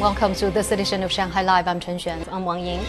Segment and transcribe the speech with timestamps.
[0.00, 1.68] Welcome to this edition of Shanghai Live.
[1.68, 2.26] I'm Chen Xuan.
[2.32, 2.80] I'm Wang Ying.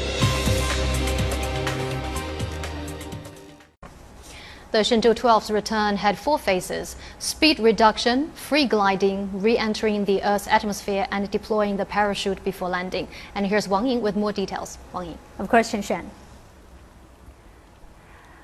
[4.71, 10.47] The Shenzhou 12's return had four phases speed reduction, free gliding, re entering the Earth's
[10.47, 13.09] atmosphere, and deploying the parachute before landing.
[13.35, 14.77] And here's Wang Ying with more details.
[14.93, 15.17] Wang Ying.
[15.37, 16.05] Of course, Chen Xuan.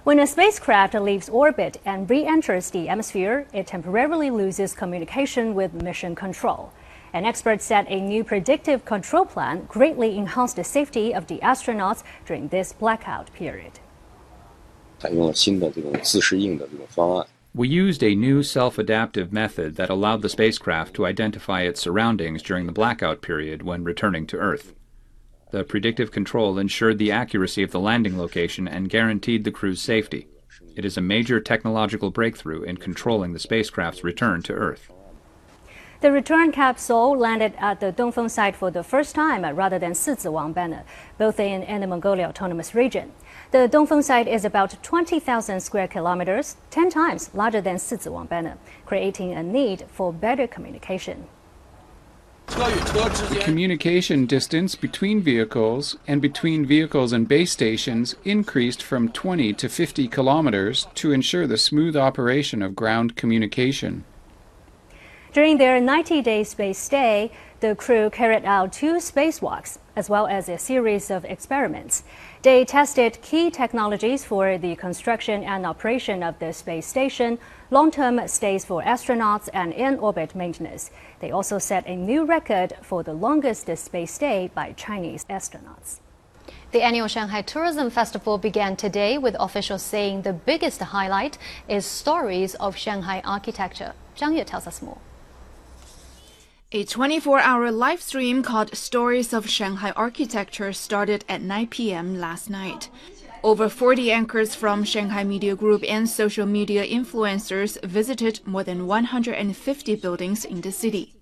[0.03, 5.73] When a spacecraft leaves orbit and re enters the atmosphere, it temporarily loses communication with
[5.73, 6.73] mission control.
[7.17, 12.03] And expert said a new predictive control plan greatly enhanced the safety of the astronauts
[12.27, 13.79] during this blackout period.
[17.55, 22.43] We used a new self adaptive method that allowed the spacecraft to identify its surroundings
[22.43, 24.75] during the blackout period when returning to Earth.
[25.49, 30.27] The predictive control ensured the accuracy of the landing location and guaranteed the crew's safety.
[30.75, 34.91] It is a major technological breakthrough in controlling the spacecraft's return to Earth.
[35.99, 39.93] The return capsule landed at the Dongfeng site for the first time uh, rather than
[39.93, 40.83] Siziwang Banner,
[41.17, 43.13] both in Inner Mongolia Autonomous Region.
[43.49, 49.33] The Dongfeng site is about 20,000 square kilometers, 10 times larger than Siziwang Banner, creating
[49.33, 51.27] a need for better communication.
[52.45, 59.67] The communication distance between vehicles and between vehicles and base stations increased from 20 to
[59.67, 64.03] 50 kilometers to ensure the smooth operation of ground communication.
[65.37, 70.49] During their 90 day space stay, the crew carried out two spacewalks, as well as
[70.49, 72.01] a series of experiments.
[72.41, 77.37] They tested key technologies for the construction and operation of the space station,
[77.69, 80.89] long term stays for astronauts, and in orbit maintenance.
[81.19, 85.99] They also set a new record for the longest space stay by Chinese astronauts.
[86.71, 91.37] The annual Shanghai Tourism Festival began today with officials saying the biggest highlight
[91.69, 93.93] is stories of Shanghai architecture.
[94.17, 94.97] Zhang Yue tells us more.
[96.73, 102.19] A 24 hour live stream called Stories of Shanghai Architecture started at 9 p.m.
[102.19, 102.89] last night.
[103.41, 109.95] Over 40 anchors from Shanghai Media Group and social media influencers visited more than 150
[109.95, 111.13] buildings in the city.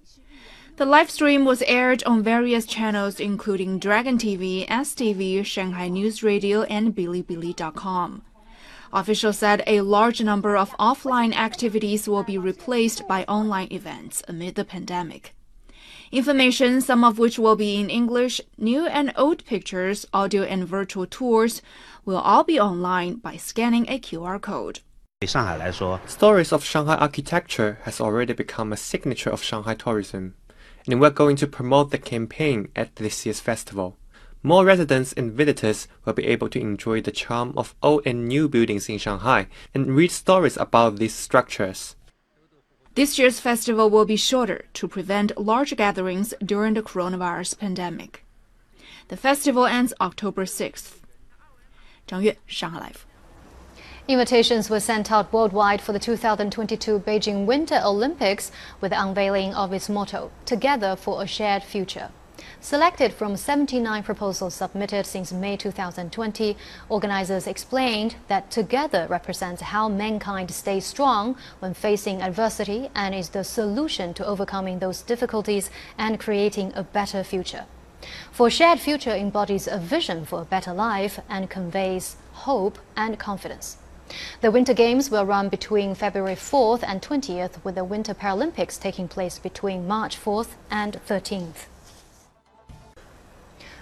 [0.77, 6.63] The live stream was aired on various channels including Dragon TV, STV, Shanghai News Radio,
[6.63, 8.23] and Bilibili.com.
[8.91, 14.55] Officials said a large number of offline activities will be replaced by online events amid
[14.55, 15.34] the pandemic.
[16.11, 21.05] Information, some of which will be in English, new and old pictures, audio and virtual
[21.05, 21.61] tours,
[22.05, 24.79] will all be online by scanning a QR code.
[26.07, 30.35] Stories of Shanghai architecture has already become a signature of Shanghai tourism,
[30.87, 33.97] and we're going to promote the campaign at this year's festival.
[34.43, 38.47] More residents and visitors will be able to enjoy the charm of old and new
[38.47, 41.95] buildings in Shanghai and read stories about these structures.
[42.95, 48.23] This year's festival will be shorter to prevent large gatherings during the coronavirus pandemic.
[49.09, 51.01] The festival ends October 6th.
[52.07, 53.03] 张悦，上海 Live。
[54.07, 59.89] Invitations were sent out worldwide for the 2022 Beijing Winter Olympics with the unveiling of its
[59.89, 62.11] motto, Together for a Shared Future.
[62.59, 66.57] Selected from 79 proposals submitted since May 2020,
[66.89, 73.43] organizers explained that together represents how mankind stays strong when facing adversity and is the
[73.43, 77.65] solution to overcoming those difficulties and creating a better future.
[78.31, 83.77] For shared future embodies a vision for a better life and conveys hope and confidence.
[84.41, 89.07] The Winter Games will run between February 4th and 20th, with the Winter Paralympics taking
[89.07, 91.65] place between March 4th and 13th.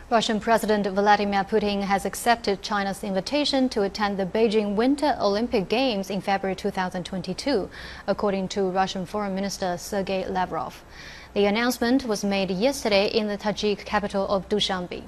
[0.09, 6.09] Russian President Vladimir Putin has accepted China's invitation to attend the Beijing Winter Olympic Games
[6.09, 7.69] in February 2022,
[8.05, 10.83] according to Russian Foreign Minister Sergei Lavrov.
[11.33, 15.01] The announcement was made yesterday in the Tajik capital of Dushanbe.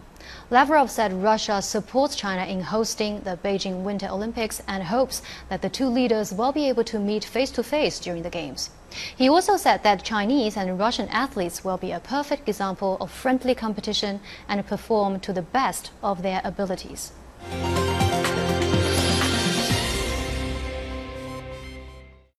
[0.49, 5.69] Lavrov said Russia supports China in hosting the Beijing Winter Olympics and hopes that the
[5.69, 8.71] two leaders will be able to meet face to face during the Games.
[9.15, 13.53] He also said that Chinese and Russian athletes will be a perfect example of friendly
[13.53, 14.19] competition
[14.49, 17.11] and perform to the best of their abilities.